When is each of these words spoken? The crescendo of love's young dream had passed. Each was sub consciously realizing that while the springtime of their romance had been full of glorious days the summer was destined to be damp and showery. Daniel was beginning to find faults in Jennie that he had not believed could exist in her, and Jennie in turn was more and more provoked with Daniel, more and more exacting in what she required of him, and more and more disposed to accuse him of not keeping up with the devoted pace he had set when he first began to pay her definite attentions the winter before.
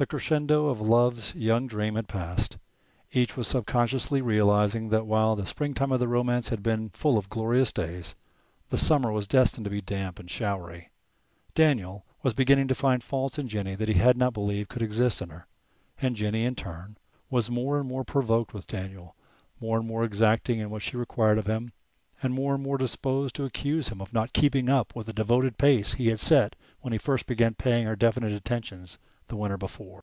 The 0.00 0.06
crescendo 0.06 0.68
of 0.68 0.80
love's 0.80 1.34
young 1.34 1.66
dream 1.66 1.94
had 1.94 2.08
passed. 2.08 2.56
Each 3.12 3.36
was 3.36 3.46
sub 3.46 3.66
consciously 3.66 4.22
realizing 4.22 4.88
that 4.88 5.06
while 5.06 5.36
the 5.36 5.44
springtime 5.44 5.92
of 5.92 6.00
their 6.00 6.08
romance 6.08 6.48
had 6.48 6.62
been 6.62 6.88
full 6.94 7.18
of 7.18 7.28
glorious 7.28 7.70
days 7.70 8.14
the 8.70 8.78
summer 8.78 9.12
was 9.12 9.26
destined 9.26 9.64
to 9.64 9.70
be 9.70 9.82
damp 9.82 10.18
and 10.18 10.30
showery. 10.30 10.88
Daniel 11.54 12.06
was 12.22 12.32
beginning 12.32 12.66
to 12.68 12.74
find 12.74 13.04
faults 13.04 13.38
in 13.38 13.46
Jennie 13.46 13.74
that 13.74 13.88
he 13.88 13.94
had 13.96 14.16
not 14.16 14.32
believed 14.32 14.70
could 14.70 14.80
exist 14.80 15.20
in 15.20 15.28
her, 15.28 15.46
and 16.00 16.16
Jennie 16.16 16.46
in 16.46 16.54
turn 16.54 16.96
was 17.28 17.50
more 17.50 17.78
and 17.78 17.86
more 17.86 18.02
provoked 18.02 18.54
with 18.54 18.66
Daniel, 18.66 19.14
more 19.60 19.76
and 19.76 19.86
more 19.86 20.04
exacting 20.04 20.60
in 20.60 20.70
what 20.70 20.80
she 20.80 20.96
required 20.96 21.36
of 21.36 21.44
him, 21.46 21.72
and 22.22 22.32
more 22.32 22.54
and 22.54 22.62
more 22.62 22.78
disposed 22.78 23.34
to 23.36 23.44
accuse 23.44 23.88
him 23.90 24.00
of 24.00 24.14
not 24.14 24.32
keeping 24.32 24.70
up 24.70 24.96
with 24.96 25.08
the 25.08 25.12
devoted 25.12 25.58
pace 25.58 25.92
he 25.94 26.08
had 26.08 26.20
set 26.20 26.56
when 26.80 26.92
he 26.94 26.98
first 26.98 27.26
began 27.26 27.50
to 27.52 27.56
pay 27.62 27.82
her 27.82 27.94
definite 27.96 28.32
attentions 28.32 28.98
the 29.28 29.36
winter 29.36 29.56
before. 29.56 30.02